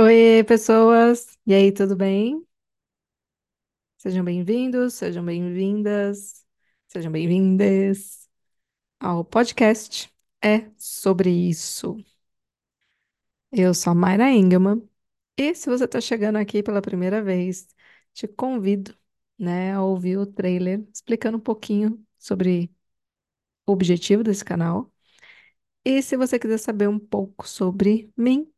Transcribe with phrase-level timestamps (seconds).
[0.00, 1.38] Oi, pessoas!
[1.46, 2.42] E aí, tudo bem?
[3.98, 6.46] Sejam bem-vindos, sejam bem-vindas,
[6.88, 8.26] sejam bem-vindes
[9.00, 11.98] ao podcast É Sobre Isso.
[13.52, 14.88] Eu sou a Mayra Engelmann
[15.36, 17.68] e se você está chegando aqui pela primeira vez,
[18.14, 18.96] te convido,
[19.38, 22.72] né, a ouvir o trailer explicando um pouquinho sobre
[23.66, 24.92] o objetivo desse canal.
[25.84, 28.52] E se você quiser saber um pouco sobre mim,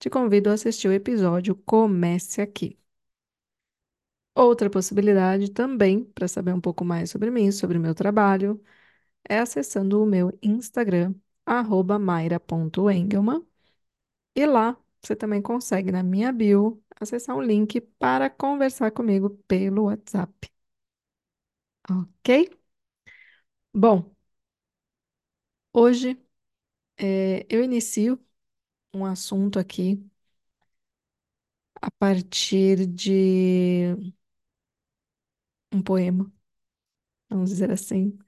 [0.00, 2.78] te convido a assistir o episódio Comece Aqui.
[4.34, 8.62] Outra possibilidade também, para saber um pouco mais sobre mim, sobre o meu trabalho,
[9.28, 11.14] é acessando o meu Instagram,
[11.46, 13.46] arroba maira.engelmann,
[14.36, 19.84] e lá você também consegue, na minha bio, acessar um link para conversar comigo pelo
[19.84, 20.50] WhatsApp.
[21.90, 22.28] Ok?
[23.72, 24.14] Bom,
[25.72, 26.18] hoje
[26.98, 28.20] eh, eu inicio
[28.94, 30.02] um assunto aqui
[31.82, 33.94] a partir de
[35.72, 36.30] um poema,
[37.28, 38.18] vamos dizer assim,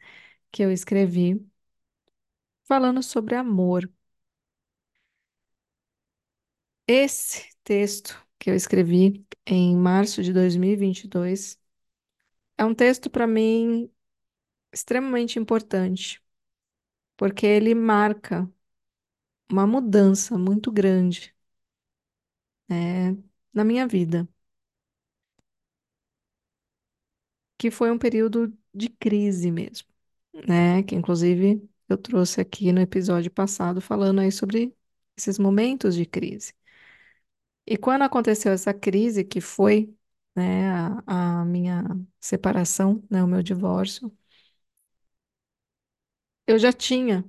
[0.52, 1.46] que eu escrevi
[2.64, 3.90] falando sobre amor.
[6.86, 11.58] Esse texto que eu escrevi em março de 2022
[12.58, 13.90] é um texto para mim
[14.72, 16.22] extremamente importante,
[17.16, 18.50] porque ele marca
[19.50, 21.34] uma mudança muito grande,
[22.68, 23.16] né,
[23.52, 24.28] na minha vida,
[27.58, 29.88] que foi um período de crise mesmo,
[30.48, 34.74] né, que inclusive eu trouxe aqui no episódio passado falando aí sobre
[35.16, 36.54] esses momentos de crise.
[37.66, 39.94] E quando aconteceu essa crise, que foi,
[40.34, 40.70] né,
[41.06, 41.84] a, a minha
[42.20, 44.12] separação, né, o meu divórcio,
[46.46, 47.24] eu já tinha,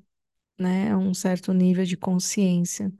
[0.62, 2.94] né, um certo nível de consciência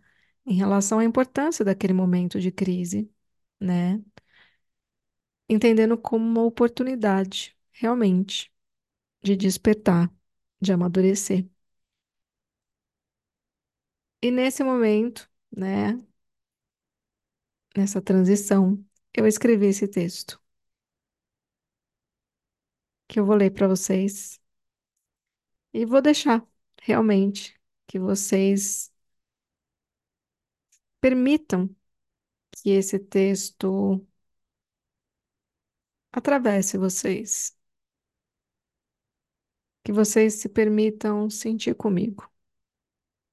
[0.46, 3.12] em relação à importância daquele momento de crise,
[3.60, 4.02] né,
[5.50, 8.52] entendendo como uma oportunidade, realmente,
[9.24, 10.12] de despertar,
[10.62, 11.48] de amadurecer.
[14.22, 16.00] E nesse momento, né,
[17.76, 18.82] nessa transição,
[19.14, 20.40] eu escrevi esse texto,
[23.08, 24.40] que eu vou ler para vocês
[25.74, 26.46] e vou deixar,
[26.82, 28.92] realmente, que vocês
[31.00, 31.70] permitam
[32.52, 34.06] que esse texto
[36.14, 37.54] atravesse vocês,
[39.84, 42.28] que vocês se permitam sentir comigo,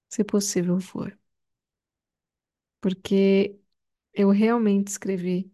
[0.09, 1.19] se possível for,
[2.81, 3.59] porque
[4.15, 5.53] eu realmente escrevi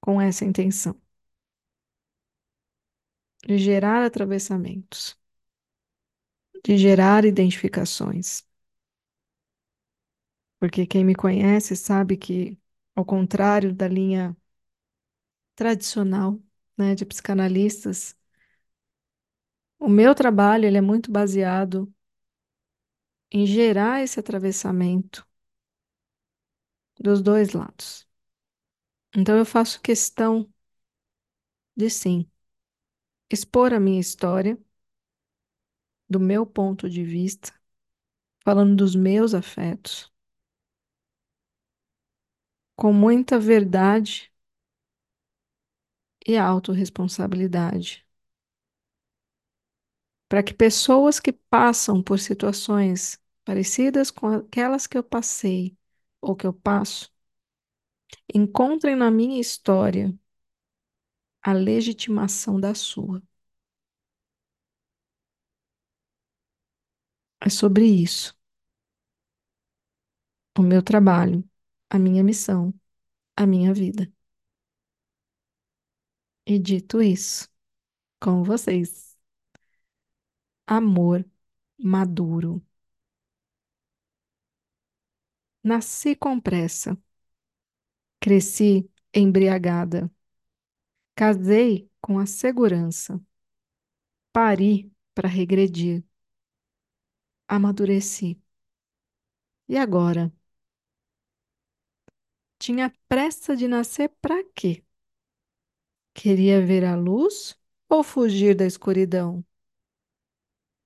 [0.00, 1.00] com essa intenção
[3.46, 5.16] de gerar atravessamentos,
[6.64, 8.42] de gerar identificações,
[10.58, 12.58] porque quem me conhece sabe que,
[12.94, 14.36] ao contrário da linha
[15.54, 16.38] tradicional,
[16.76, 18.14] né, de psicanalistas,
[19.78, 21.92] o meu trabalho ele é muito baseado
[23.32, 25.26] em gerar esse atravessamento
[26.98, 28.06] dos dois lados.
[29.16, 30.46] Então eu faço questão
[31.76, 32.26] de sim
[33.30, 34.56] expor a minha história
[36.12, 37.52] do meu ponto de vista,
[38.44, 40.12] falando dos meus afetos,
[42.76, 44.30] com muita verdade
[46.26, 48.04] e autorresponsabilidade,
[50.28, 55.76] para que pessoas que passam por situações parecidas com aquelas que eu passei
[56.20, 57.10] ou que eu passo,
[58.34, 60.12] encontrem na minha história
[61.40, 63.22] a legitimação da sua.
[67.44, 68.34] É sobre isso.
[70.58, 71.44] O meu trabalho,
[71.90, 72.72] a minha missão,
[73.36, 74.12] a minha vida.
[76.46, 77.48] E dito isso,
[78.20, 79.16] com vocês,
[80.66, 81.24] amor
[81.78, 82.62] maduro.
[85.64, 86.96] Nasci com pressa,
[88.20, 90.10] cresci embriagada,
[91.14, 93.18] casei com a segurança,
[94.32, 96.04] pari para regredir,
[97.56, 98.40] amadureci.
[99.68, 100.32] E agora?
[102.58, 104.82] Tinha pressa de nascer para quê?
[106.14, 107.54] Queria ver a luz
[107.88, 109.44] ou fugir da escuridão?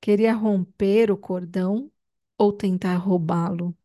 [0.00, 1.90] Queria romper o cordão
[2.38, 3.76] ou tentar roubá-lo?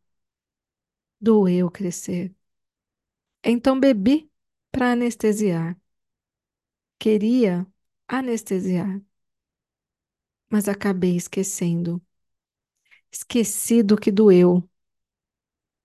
[1.20, 2.34] Doeu crescer.
[3.44, 4.30] Então bebi
[4.70, 5.78] para anestesiar.
[6.98, 7.66] Queria
[8.08, 9.02] anestesiar,
[10.48, 12.00] mas acabei esquecendo.
[13.12, 14.68] Esqueci do que doeu.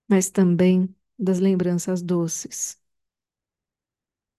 [0.08, 2.78] mas também das lembranças doces.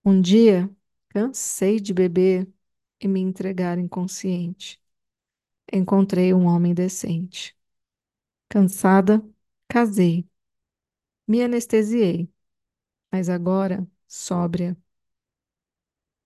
[0.03, 0.69] Um dia,
[1.09, 2.47] cansei de beber
[2.99, 4.81] e me entregar inconsciente.
[5.73, 7.57] Encontrei um homem decente.
[8.49, 9.23] Cansada,
[9.67, 10.27] casei.
[11.27, 12.29] Me anestesiei,
[13.11, 14.77] mas agora sóbria.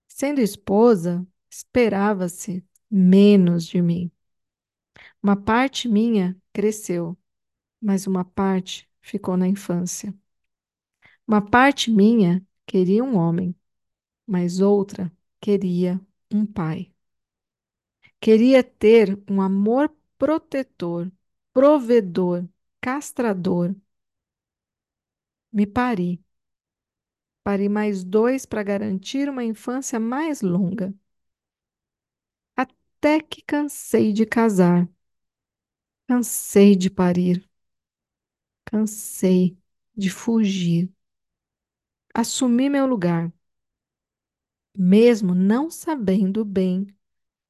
[0.08, 4.10] Sendo esposa, esperava-se menos de mim.
[5.24, 7.18] Uma parte minha cresceu,
[7.82, 10.14] mas uma parte ficou na infância.
[11.28, 13.56] Uma parte minha queria um homem,
[14.28, 15.12] mas outra
[15.42, 16.00] queria
[16.32, 16.94] um pai.
[18.20, 21.12] Queria ter um amor protetor,
[21.54, 22.48] provedor,
[22.82, 23.76] castrador.
[25.52, 26.20] Me pari.
[27.44, 30.94] Pari mais dois para garantir uma infância mais longa.
[32.56, 34.90] Até que cansei de casar.
[36.08, 37.46] Cansei de parir.
[38.66, 39.58] Cansei
[39.96, 40.92] de fugir.
[42.16, 43.32] Assumi meu lugar,
[44.78, 46.86] mesmo não sabendo bem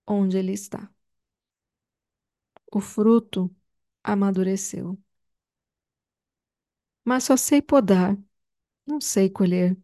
[0.08, 0.90] onde ele está.
[2.78, 3.50] O fruto
[4.04, 4.98] amadureceu.
[7.06, 8.18] Mas só sei podar,
[8.88, 9.78] não sei colher.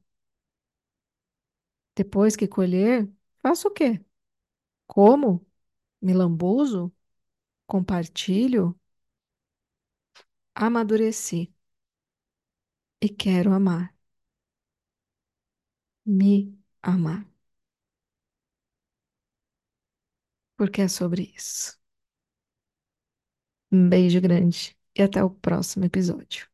[1.95, 3.09] Depois que colher,
[3.41, 4.03] faço o quê?
[4.87, 5.45] Como?
[6.01, 6.93] Me lambuzo?
[7.71, 8.75] Compartilho?
[10.65, 11.41] Amadureci
[13.01, 13.93] e quero amar.
[16.05, 16.31] Me
[16.83, 17.25] amar.
[20.55, 21.75] Porque é sobre isso.
[23.71, 26.47] Um beijo grande e até o próximo episódio.